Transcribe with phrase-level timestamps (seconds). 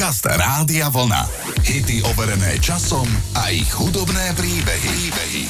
[0.00, 1.28] Podcast Rádia Vlna.
[1.60, 3.04] Hity overené časom
[3.36, 4.88] a ich hudobné príbehy.
[4.96, 5.44] príbehy.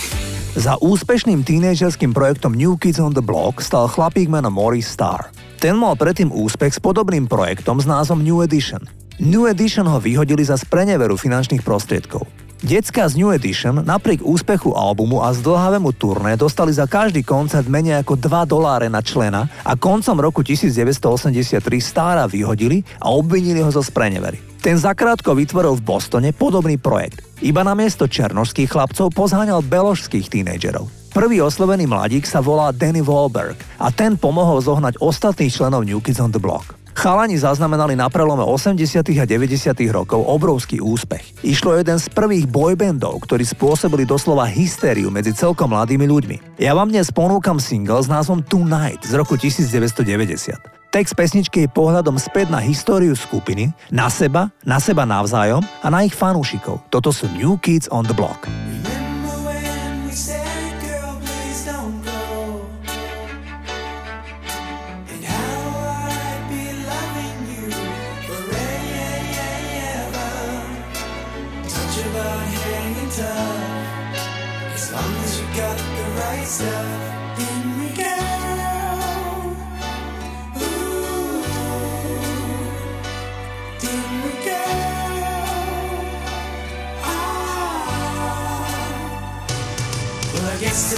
[0.58, 5.30] Za úspešným tínežerským projektom New Kids on the Block stal chlapík menom Maurice Starr.
[5.62, 8.82] Ten mal predtým úspech s podobným projektom s názvom New Edition.
[9.22, 12.26] New Edition ho vyhodili za spreneveru finančných prostriedkov.
[12.60, 18.04] Decka z New Edition napriek úspechu albumu a zdlhavému turné dostali za každý koncert menej
[18.04, 23.80] ako 2 doláre na člena a koncom roku 1983 Stára vyhodili a obvinili ho zo
[23.80, 24.44] sprenevery.
[24.60, 27.24] Ten zakrátko vytvoril v Bostone podobný projekt.
[27.40, 31.16] Iba na miesto černožských chlapcov pozháňal beložských tínejdžerov.
[31.16, 36.20] Prvý oslovený mladík sa volá Danny Wahlberg a ten pomohol zohnať ostatných členov New Kids
[36.20, 36.79] on the Block.
[37.00, 38.76] Chalani zaznamenali na prelome 80.
[39.16, 39.72] a 90.
[39.88, 41.40] rokov obrovský úspech.
[41.40, 46.60] Išlo jeden z prvých boybandov, ktorí spôsobili doslova hystériu medzi celkom mladými ľuďmi.
[46.60, 50.60] Ja vám dnes ponúkam single s názvom Tonight z roku 1990.
[50.92, 56.04] Text pesničky je pohľadom späť na históriu skupiny, na seba, na seba navzájom a na
[56.04, 56.84] ich fanúšikov.
[56.92, 58.44] Toto sú New Kids on the Block.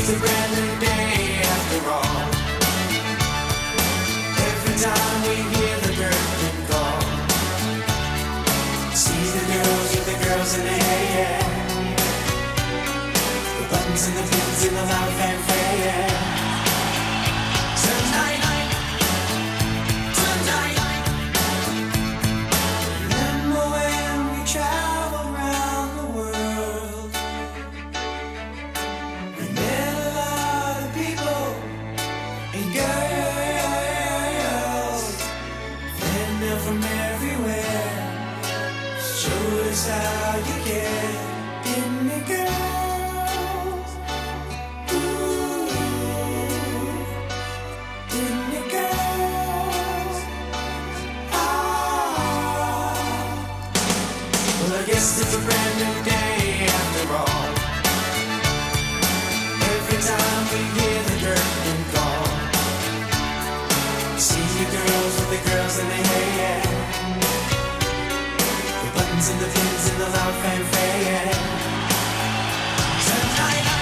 [0.05, 0.42] to rest.
[69.33, 71.33] in the flames in the loud fanfare.
[73.07, 73.82] Tonight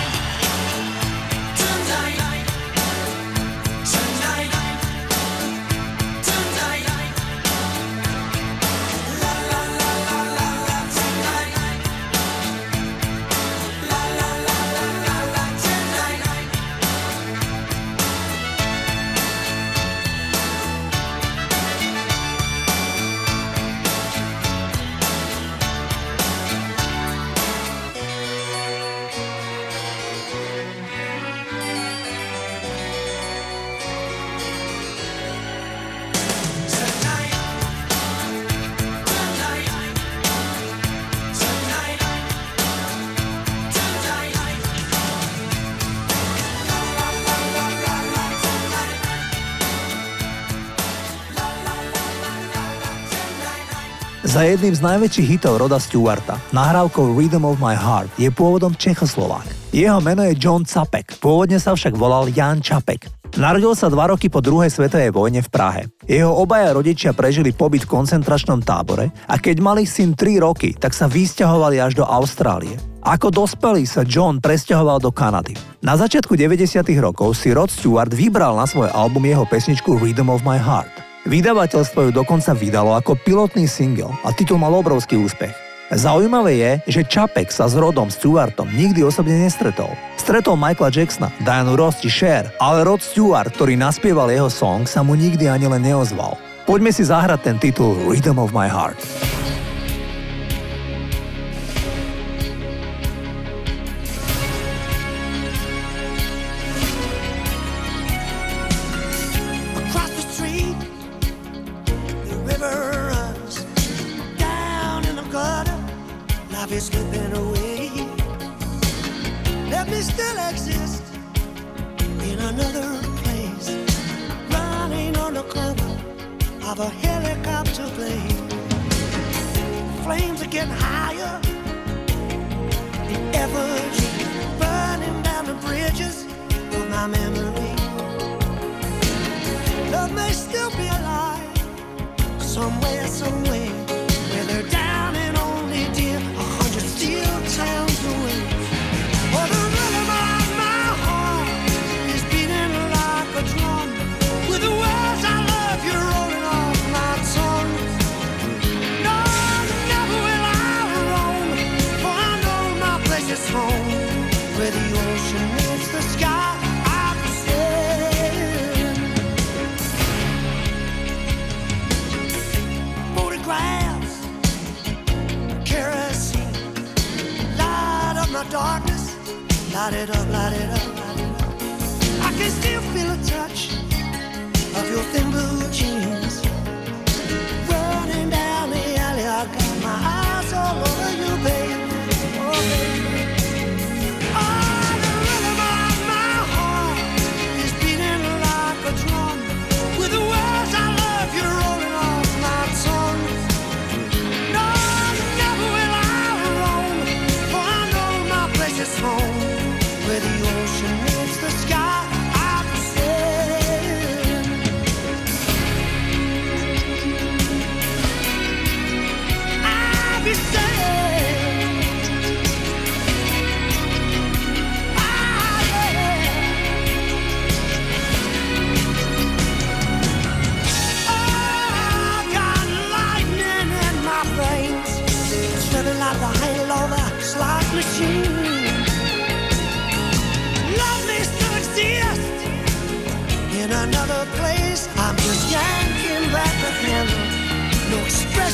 [54.41, 59.45] Za jedným z najväčších hitov Roda Stewarta, nahrávkou Rhythm of My Heart, je pôvodom Čechoslovák.
[59.69, 63.05] Jeho meno je John Capek, pôvodne sa však volal Jan Čapek.
[63.37, 65.83] Narodil sa dva roky po druhej svetovej vojne v Prahe.
[66.09, 70.97] Jeho obaja rodičia prežili pobyt v koncentračnom tábore a keď mali syn 3 roky, tak
[70.97, 72.81] sa vysťahovali až do Austrálie.
[73.05, 75.53] Ako dospelý sa John presťahoval do Kanady.
[75.85, 76.81] Na začiatku 90.
[76.97, 81.00] rokov si Rod Stewart vybral na svoj album jeho pesničku Rhythm of My Heart.
[81.29, 85.53] Vydavateľstvo ju dokonca vydalo ako pilotný single a titul mal obrovský úspech.
[85.93, 89.93] Zaujímavé je, že Čapek sa s Rodom Stewartom nikdy osobne nestretol.
[90.17, 95.05] Stretol Michaela Jacksona, Dianu Ross či Cher, ale Rod Stewart, ktorý naspieval jeho song, sa
[95.05, 96.41] mu nikdy ani len neozval.
[96.65, 99.40] Poďme si zahrať ten titul Rhythm of My Heart.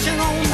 [0.06, 0.45] Expression on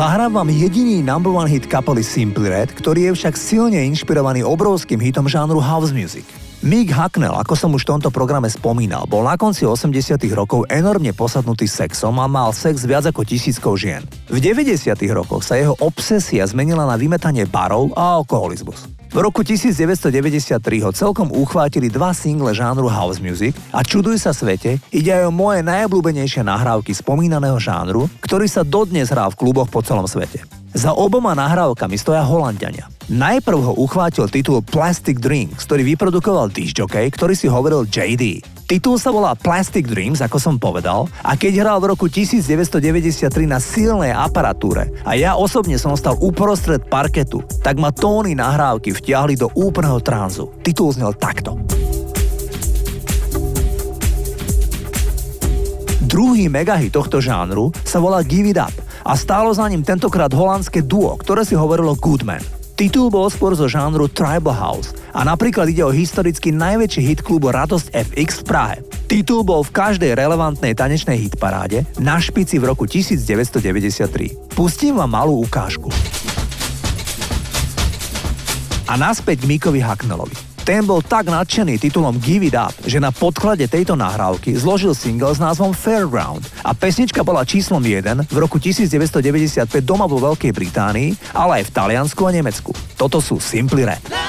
[0.00, 4.96] Zahrám vám jediný number one hit kapely Simply Red, ktorý je však silne inšpirovaný obrovským
[4.96, 6.24] hitom žánru house music.
[6.64, 11.12] Mick Hucknell, ako som už v tomto programe spomínal, bol na konci 80 rokov enormne
[11.12, 14.00] posadnutý sexom a mal sex viac ako tisíckou žien.
[14.32, 18.99] V 90 rokoch sa jeho obsesia zmenila na vymetanie barov a alkoholizmus.
[19.10, 24.78] V roku 1993 ho celkom uchvátili dva single žánru house music a čuduj sa svete,
[24.94, 29.82] ide aj o moje najobľúbenejšie nahrávky spomínaného žánru, ktorý sa dodnes hrá v kluboch po
[29.82, 30.59] celom svete.
[30.70, 32.86] Za oboma nahrávkami stoja Holandiania.
[33.10, 38.38] Najprv ho uchvátil titul Plastic Drinks, ktorý vyprodukoval jockey, ktorý si hovoril JD.
[38.70, 43.58] Titul sa volá Plastic Dreams, ako som povedal, a keď hral v roku 1993 na
[43.58, 49.50] silnej aparatúre a ja osobne som stal uprostred parketu, tak ma tóny nahrávky vtiahli do
[49.58, 50.54] úplného tranzu.
[50.62, 51.58] Titul znel takto.
[56.06, 60.84] Druhý megahit tohto žánru sa volá Give It Up a stálo za ním tentokrát holandské
[60.84, 62.42] duo, ktoré si hovorilo Goodman.
[62.80, 67.52] Titul bol skôr zo žánru Tribal House a napríklad ide o historicky najväčší hit klubu
[67.52, 68.76] Radosť FX v Prahe.
[69.04, 74.56] Titul bol v každej relevantnej tanečnej hitparáde na špici v roku 1993.
[74.56, 75.92] Pustím vám malú ukážku.
[78.88, 80.49] A naspäť Mikovi Hacknellovi.
[80.70, 85.34] Ten bol tak nadšený titulom Give It Up, že na podklade tejto nahrávky zložil single
[85.34, 91.34] s názvom Fairground a pesnička bola číslom 1 v roku 1995 doma vo Veľkej Británii,
[91.34, 92.70] ale aj v Taliansku a Nemecku.
[92.94, 94.19] Toto sú Simply Red.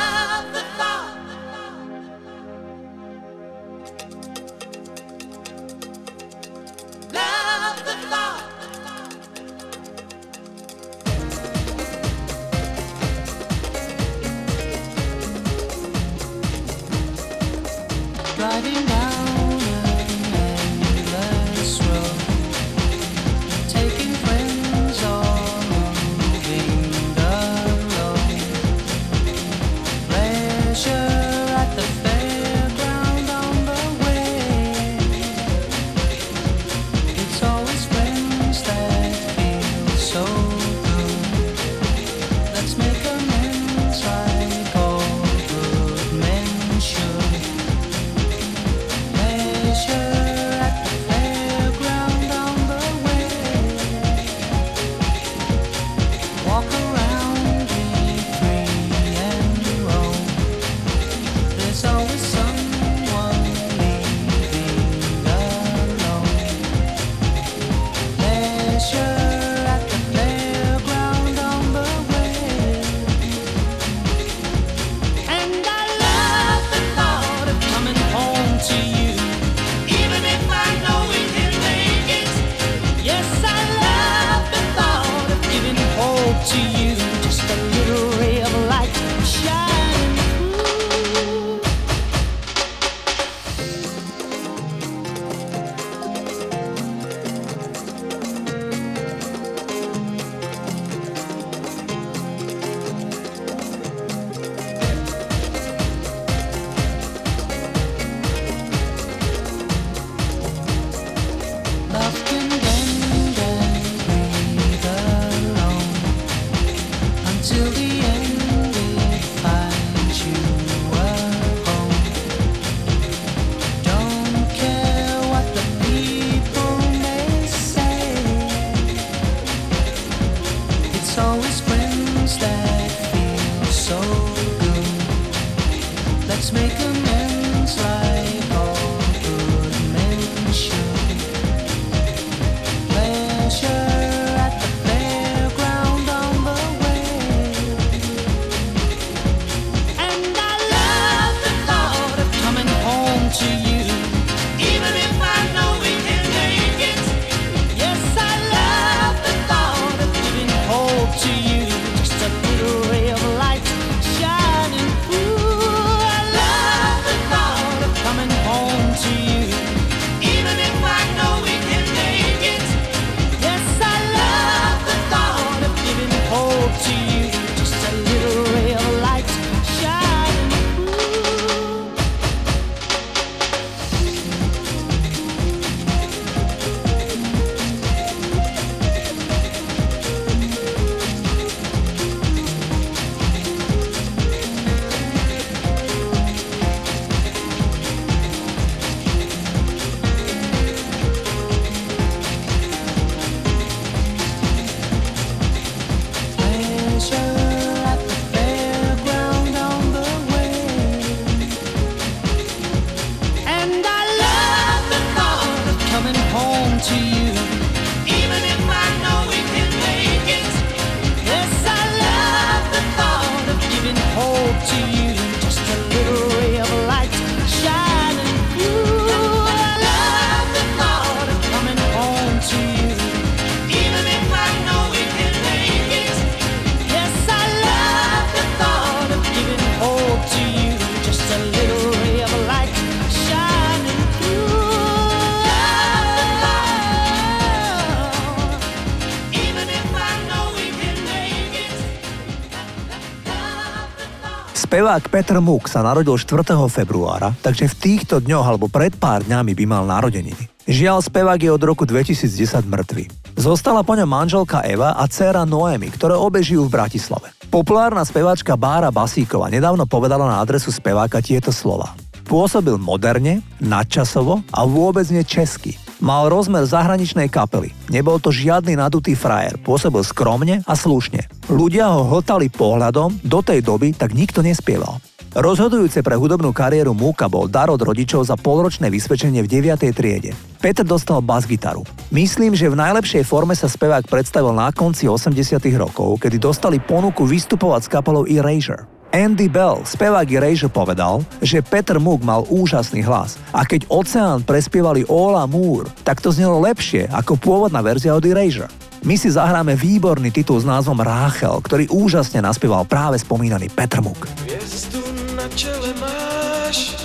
[254.71, 256.47] Spevák Petr Muk sa narodil 4.
[256.71, 260.47] februára, takže v týchto dňoch alebo pred pár dňami by mal narodeniny.
[260.63, 263.35] Žiaľ, spevák je od roku 2010 mŕtvy.
[263.35, 267.35] Zostala po ňom manželka Eva a dcéra Noemi, ktoré obe žijú v Bratislave.
[267.51, 271.91] Populárna speváčka Bára Basíková nedávno povedala na adresu speváka tieto slova.
[272.31, 275.75] Pôsobil moderne, nadčasovo a vôbec nie česky.
[276.01, 277.77] Mal rozmer zahraničnej kapely.
[277.93, 281.29] Nebol to žiadny nadutý frajer, pôsobil skromne a slušne.
[281.45, 284.97] Ľudia ho hltali pohľadom, do tej doby tak nikto nespieval.
[285.31, 289.93] Rozhodujúce pre hudobnú kariéru Múka bol dar od rodičov za polročné vysvedčenie v 9.
[289.95, 290.35] triede.
[290.59, 291.87] Peter dostal bas-gitaru.
[292.11, 295.31] Myslím, že v najlepšej forme sa spevák predstavil na konci 80
[295.79, 299.00] rokov, kedy dostali ponuku vystupovať s kapelou Erasure.
[299.11, 305.03] Andy Bell, spevák Erasure povedal, že Peter Moog mal úžasný hlas a keď Oceán prespievali
[305.11, 308.71] All Amour, tak to znelo lepšie ako pôvodná verzia od Erasure.
[309.03, 314.31] My si zahráme výborný titul s názvom Ráchel, ktorý úžasne naspieval práve spomínaný Petr Moog.
[314.47, 315.03] Hviezdu
[315.35, 317.00] na čele máš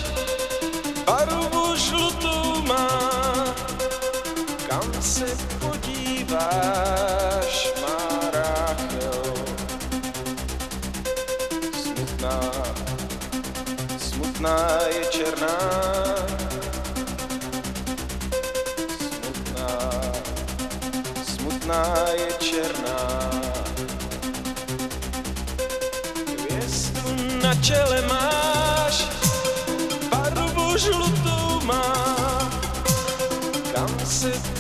[11.97, 12.41] smutná,
[13.99, 14.57] smutná
[14.89, 15.57] je černá.
[19.01, 19.73] Smutná,
[21.25, 23.01] smutná je černá.
[26.37, 27.09] Hviezdu
[27.43, 29.09] na čele máš,
[30.11, 31.97] barvu žlutou má,
[33.73, 34.56] kam se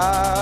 [0.00, 0.39] I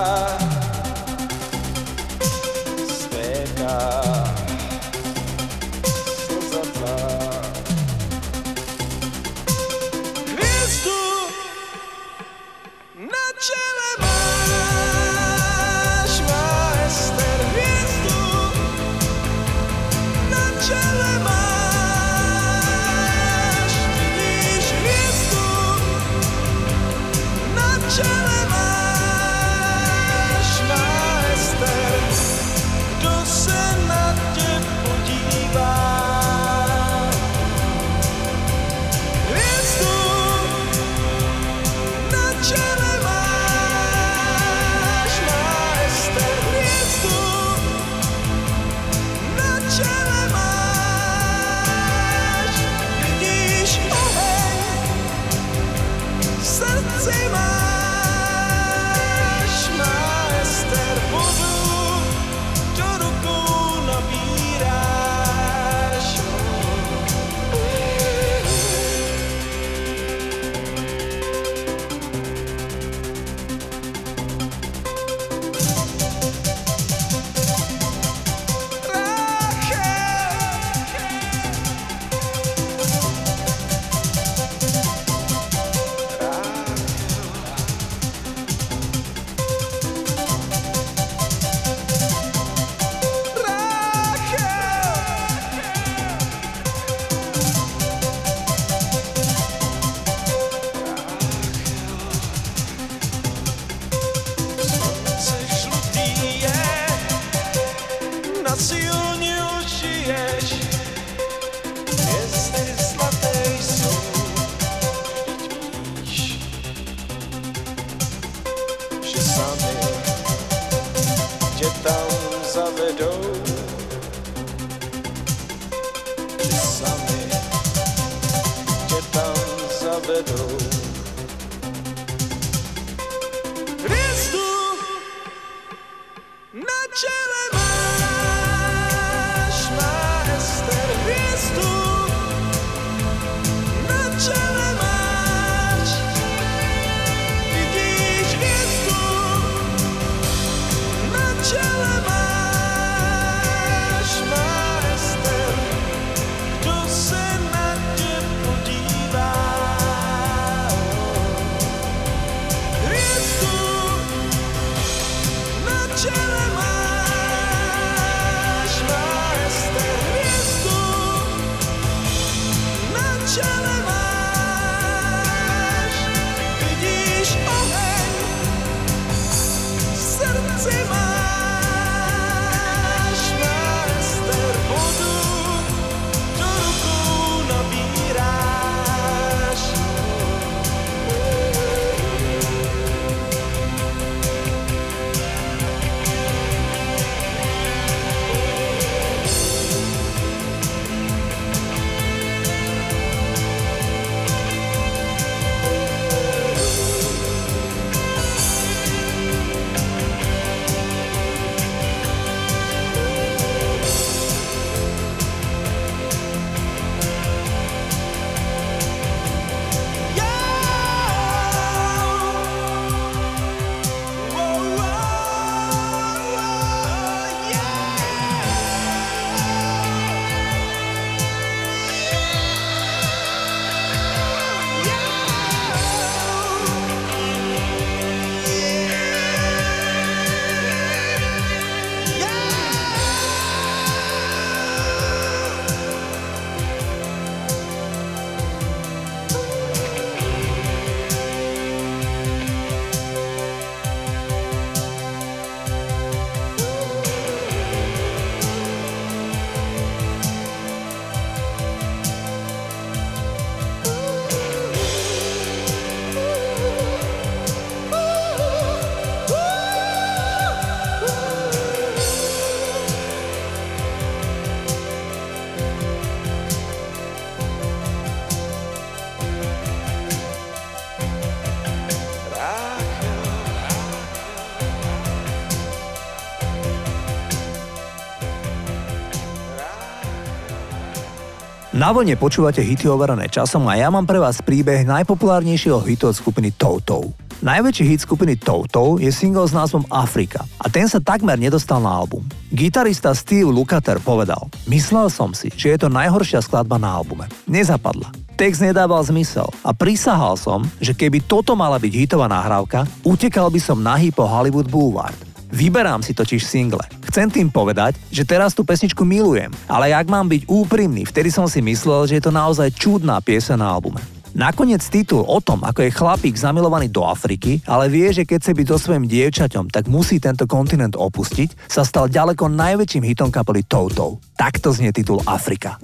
[291.79, 296.19] Na vlne počúvate hity overené časom a ja mám pre vás príbeh najpopulárnejšieho hitu od
[296.19, 297.15] skupiny Toutou.
[297.39, 301.95] Najväčší hit skupiny Toutou je single s názvom Afrika a ten sa takmer nedostal na
[301.95, 302.27] album.
[302.51, 307.31] Gitarista Steve Lukather povedal Myslel som si, že je to najhoršia skladba na albume.
[307.47, 308.11] Nezapadla.
[308.35, 313.61] Text nedával zmysel a prisahal som, že keby toto mala byť hitová nahrávka, utekal by
[313.63, 315.28] som nahý po Hollywood Boulevard.
[315.49, 316.85] Vyberám si totiž single.
[317.09, 321.49] Chcem tým povedať, že teraz tú pesničku milujem, ale ak mám byť úprimný, vtedy som
[321.49, 324.01] si myslel, že je to naozaj čudná piesa na albume.
[324.37, 328.53] Nakoniec titul o tom, ako je chlapík zamilovaný do Afriky, ale vie, že keď chce
[328.53, 333.65] byť so svojím dievčaťom, tak musí tento kontinent opustiť, sa stal ďaleko najväčším hitom kapely
[333.65, 334.21] Toutou.
[334.37, 335.81] Takto znie titul Afrika.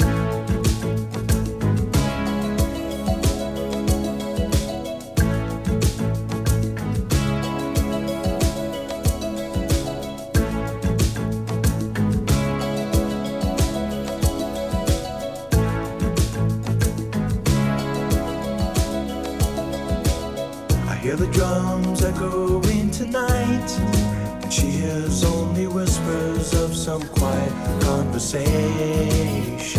[28.34, 29.78] Conversation.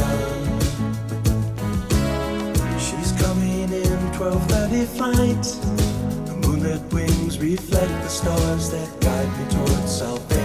[2.79, 5.43] She's coming in 12:30 flight.
[6.25, 10.41] The moonlit wings reflect the stars that guide me towards salvation.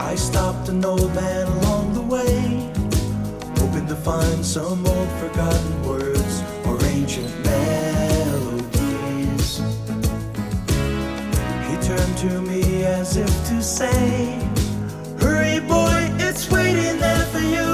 [0.00, 2.70] I stopped an old man along the way
[3.58, 8.80] hoping to find some old forgotten words or ancient melodies.
[11.68, 12.53] He turned to me
[13.16, 14.40] as if to say,
[15.20, 17.73] Hurry, boy, it's waiting there for you.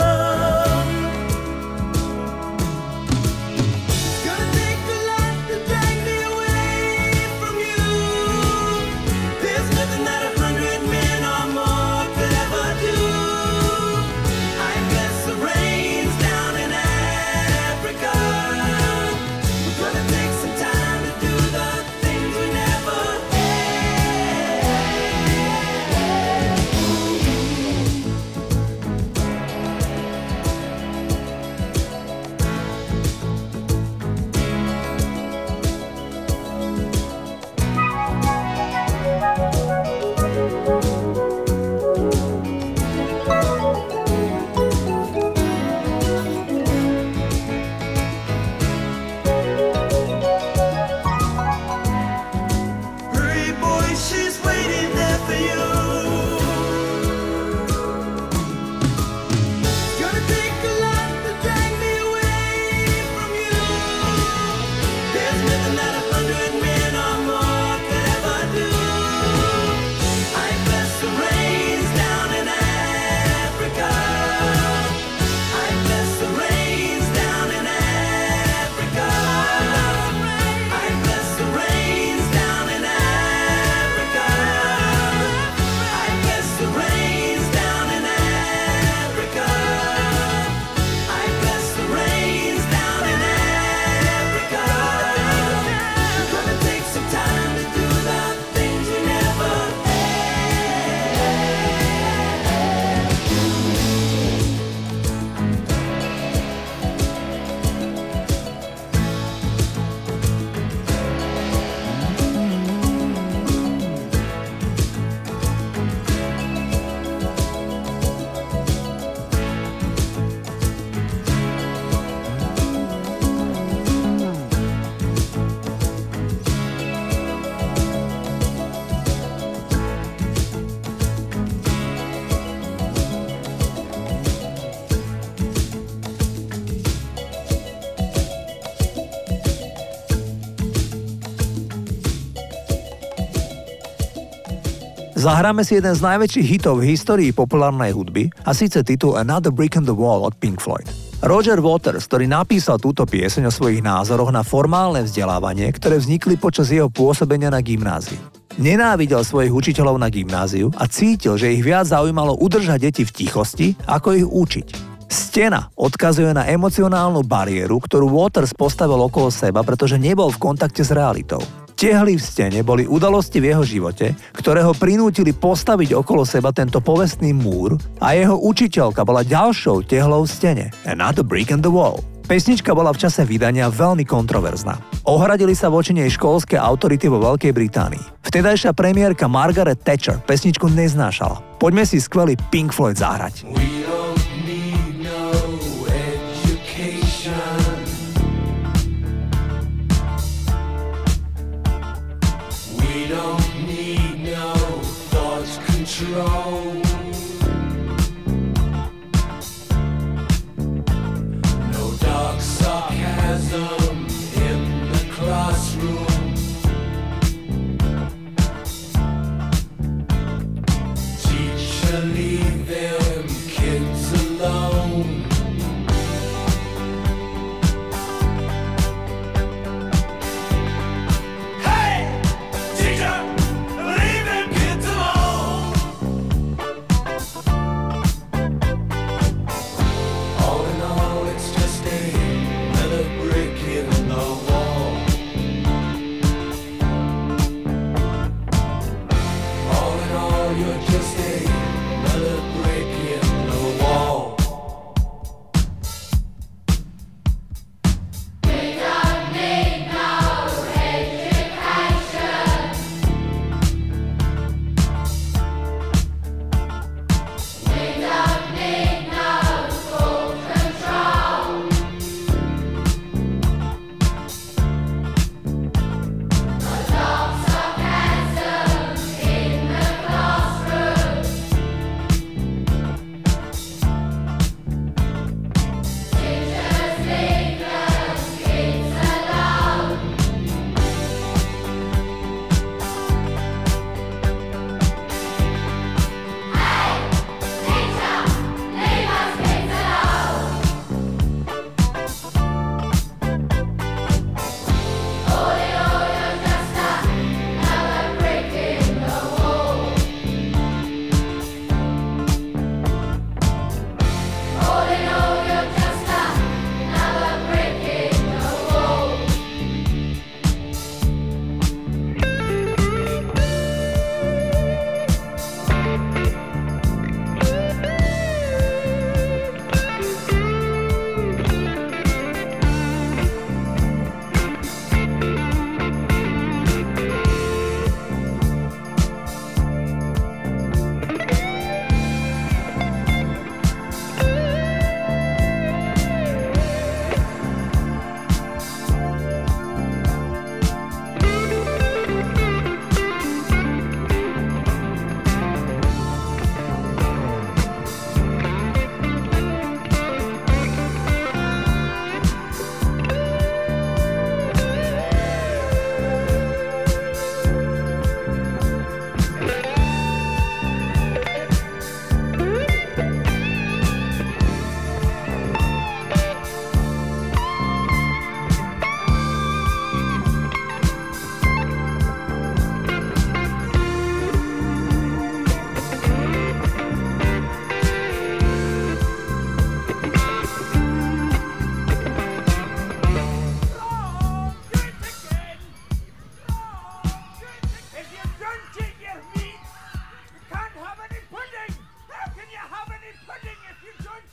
[145.21, 149.77] Zahráme si jeden z najväčších hitov v histórii populárnej hudby a síce titul Another Brick
[149.77, 150.89] in the Wall od Pink Floyd.
[151.21, 156.73] Roger Waters, ktorý napísal túto pieseň o svojich názoroch na formálne vzdelávanie, ktoré vznikli počas
[156.73, 158.17] jeho pôsobenia na gymnáziu.
[158.57, 163.67] Nenávidel svojich učiteľov na gymnáziu a cítil, že ich viac zaujímalo udržať deti v tichosti,
[163.85, 164.67] ako ich učiť.
[165.05, 170.89] Stena odkazuje na emocionálnu bariéru, ktorú Waters postavil okolo seba, pretože nebol v kontakte s
[170.89, 171.45] realitou.
[171.81, 176.77] Tehly v stene boli udalosti v jeho živote, ktoré ho prinútili postaviť okolo seba tento
[176.77, 180.65] povestný múr a jeho učiteľka bola ďalšou tehlou v stene.
[180.85, 182.05] Another brick in the wall.
[182.29, 184.77] Pesnička bola v čase vydania veľmi kontroverzná.
[185.09, 188.29] Ohradili sa voči nej školské autority vo Veľkej Británii.
[188.29, 191.57] Vtedajšia premiérka Margaret Thatcher pesničku neznášala.
[191.57, 193.49] Poďme si skvelý Pink Floyd zahrať.
[193.57, 194.40] We don't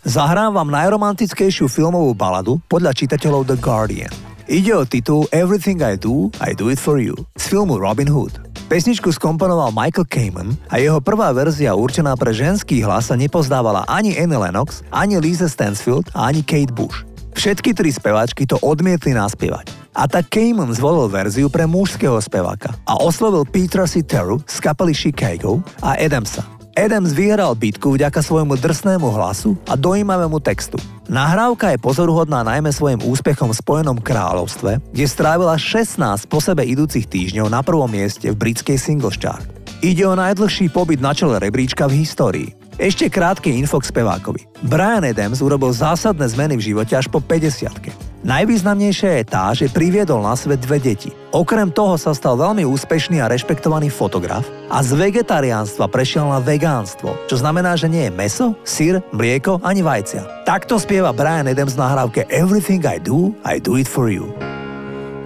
[0.08, 4.08] Zahrám vám najromantickejšiu filmovú baladu podľa čitateľov The Guardian.
[4.48, 8.40] Ide o titul Everything I Do, I Do It For You z filmu Robin Hood.
[8.72, 14.16] Pesničku skomponoval Michael Kamen a jeho prvá verzia určená pre ženský hlas sa nepozdávala ani
[14.16, 17.04] Annie Lennox, ani Lisa Stansfield ani Kate Bush.
[17.36, 19.92] Všetky tri speváčky to odmietli naspievať.
[19.92, 25.60] A tak Kamen zvolil verziu pre mužského speváka a oslovil Petra Citeru z kapely Chicago
[25.84, 26.57] a Adamsa.
[26.78, 30.78] Adams vyhral bitku vďaka svojmu drsnému hlasu a dojímavému textu.
[31.10, 37.10] Nahrávka je pozoruhodná najmä svojim úspechom v Spojenom kráľovstve, kde strávila 16 po sebe idúcich
[37.10, 39.42] týždňov na prvom mieste v britskej single chart.
[39.82, 42.57] Ide o najdlhší pobyt na čele rebríčka v histórii.
[42.78, 44.46] Ešte krátky info k spevákovi.
[44.70, 47.74] Brian Adams urobil zásadné zmeny v živote až po 50
[48.22, 51.10] Najvýznamnejšia je tá, že priviedol na svet dve deti.
[51.34, 57.18] Okrem toho sa stal veľmi úspešný a rešpektovaný fotograf a z vegetariánstva prešiel na vegánstvo,
[57.26, 60.46] čo znamená, že nie je meso, syr, mlieko ani vajcia.
[60.46, 64.30] Takto spieva Brian Adams na nahrávke Everything I do, I do it for you.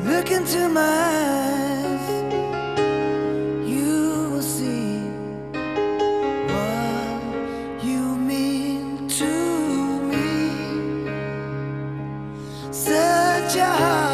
[0.09, 1.42] Look into my
[13.53, 14.12] Such a heart,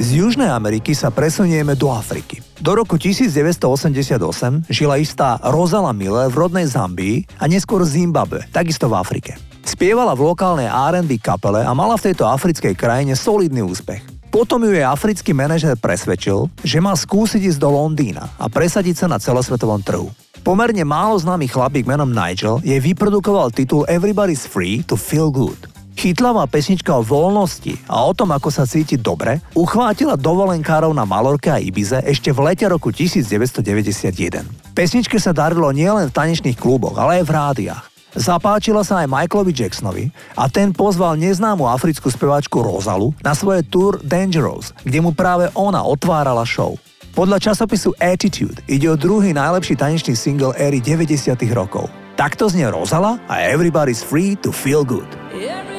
[0.00, 2.40] Z Južnej Ameriky sa presunieme do Afriky.
[2.56, 8.96] Do roku 1988 žila istá Rozala Mille v rodnej Zambii a neskôr Zimbabwe, takisto v
[8.96, 9.36] Afrike.
[9.60, 14.00] Spievala v lokálnej R&B kapele a mala v tejto africkej krajine solidný úspech.
[14.32, 19.06] Potom ju jej africký manažer presvedčil, že má skúsiť ísť do Londýna a presadiť sa
[19.06, 20.08] na celosvetovom trhu.
[20.40, 25.69] Pomerne málo známy chlapík menom Nigel jej vyprodukoval titul Everybody's Free to Feel Good.
[26.00, 31.52] Chytlavá pesnička o voľnosti a o tom, ako sa cíti dobre, uchvátila dovolenkárov na Malorke
[31.52, 34.48] a Ibize ešte v lete roku 1991.
[34.72, 37.84] Pesničke sa darilo nielen v tanečných kluboch, ale aj v rádiách.
[38.16, 40.04] Zapáčila sa aj Michaelovi Jacksonovi
[40.40, 45.84] a ten pozval neznámu africkú speváčku Rosalu na svoje tour Dangerous, kde mu práve ona
[45.84, 46.80] otvárala show.
[47.12, 51.36] Podľa časopisu Attitude ide o druhý najlepší tanečný single éry 90.
[51.52, 51.92] rokov.
[52.16, 55.08] Takto znie Rozala a Everybody's Free to Feel Good.
[55.36, 55.69] Everybody's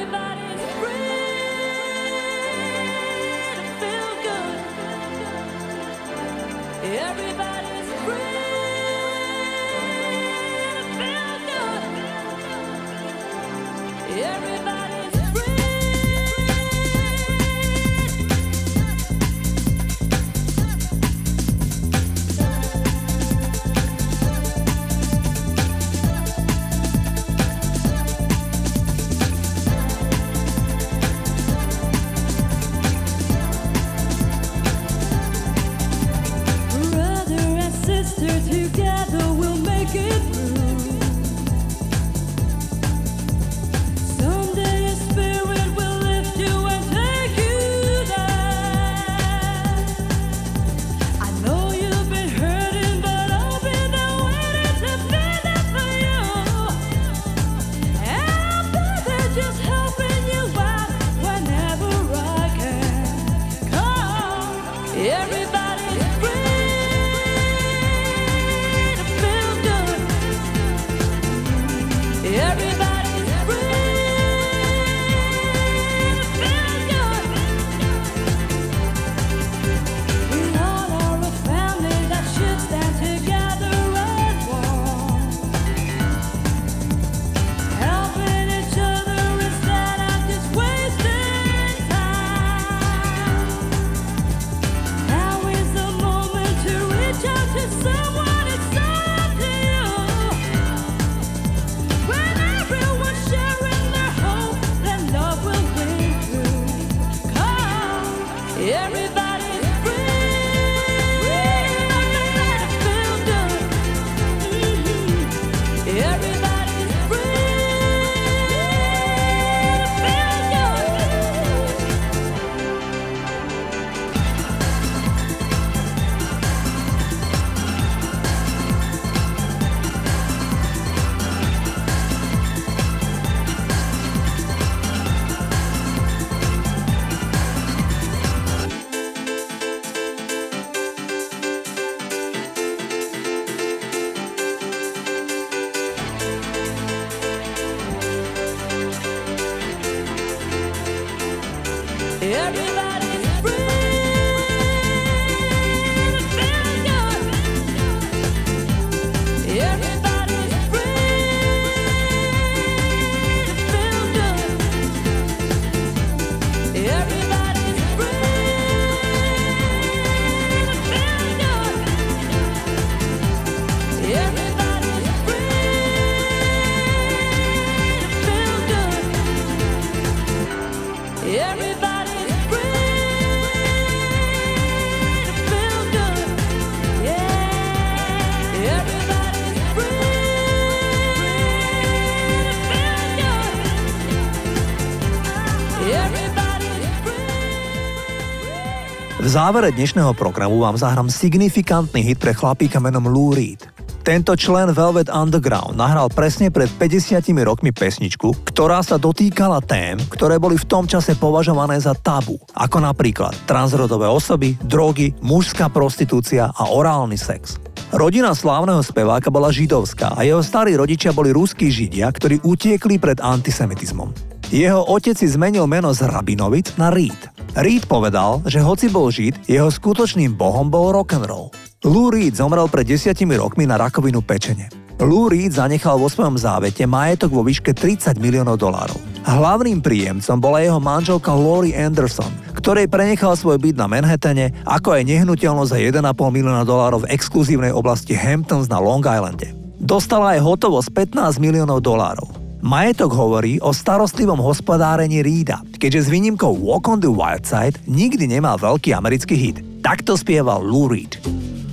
[199.32, 203.64] závere dnešného programu vám zahrám signifikantný hit pre chlapíka menom Lou Reed.
[204.04, 210.36] Tento člen Velvet Underground nahral presne pred 50 rokmi pesničku, ktorá sa dotýkala tém, ktoré
[210.36, 216.68] boli v tom čase považované za tabu, ako napríklad transrodové osoby, drogy, mužská prostitúcia a
[216.68, 217.56] orálny sex.
[217.88, 223.16] Rodina slávneho speváka bola židovská a jeho starí rodičia boli ruskí židia, ktorí utiekli pred
[223.16, 224.31] antisemitizmom.
[224.52, 227.16] Jeho otec si zmenil meno z Rabinovic na Reed.
[227.56, 231.48] Reed povedal, že hoci bol žid, jeho skutočným bohom bol rock'n'roll.
[231.88, 234.68] Lou Reed zomrel pred desiatimi rokmi na rakovinu pečene.
[235.00, 239.00] Lou Reed zanechal vo svojom závete majetok vo výške 30 miliónov dolárov.
[239.24, 245.08] Hlavným príjemcom bola jeho manželka Lori Anderson, ktorej prenechal svoj byt na Manhattane, ako aj
[245.08, 249.56] nehnuteľnosť za 1,5 milióna dolárov v exkluzívnej oblasti Hamptons na Long Islande.
[249.80, 252.41] Dostala aj hotovosť 15 miliónov dolárov.
[252.62, 258.30] Majetok hovorí o starostlivom hospodárení Reeda, keďže s výnimkou Walk on the Wild Side nikdy
[258.30, 259.58] nemal veľký americký hit.
[259.82, 261.18] Takto spieval Lou Reed.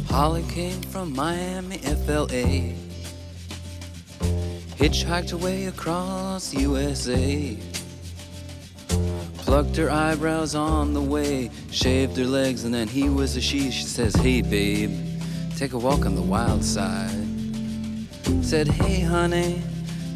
[0.10, 1.78] Holly came from Miami,
[2.10, 2.74] FLA.
[4.82, 7.54] Hitchhiked away across USA.
[9.46, 13.70] Plucked her eyebrows on the way, shaved her legs, and then he was a she.
[13.70, 14.90] She says, Hey, babe,
[15.54, 17.14] take a walk on the wild side.
[18.42, 19.62] Said, Hey, honey,